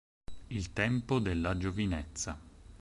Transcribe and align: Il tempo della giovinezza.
Il 0.49 0.73
tempo 0.73 1.19
della 1.19 1.55
giovinezza. 1.59 2.35